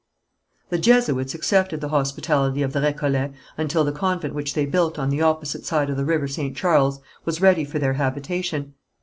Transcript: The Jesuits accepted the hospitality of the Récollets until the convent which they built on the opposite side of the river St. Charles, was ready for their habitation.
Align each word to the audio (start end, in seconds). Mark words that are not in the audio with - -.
The 0.69 0.79
Jesuits 0.79 1.35
accepted 1.35 1.79
the 1.79 1.89
hospitality 1.89 2.63
of 2.63 2.73
the 2.73 2.79
Récollets 2.79 3.35
until 3.55 3.83
the 3.83 3.91
convent 3.91 4.33
which 4.33 4.55
they 4.55 4.65
built 4.65 4.97
on 4.97 5.11
the 5.11 5.21
opposite 5.21 5.63
side 5.63 5.91
of 5.91 5.95
the 5.97 6.05
river 6.05 6.27
St. 6.27 6.57
Charles, 6.57 7.01
was 7.23 7.39
ready 7.39 7.63
for 7.63 7.77
their 7.77 7.93
habitation. 7.93 8.73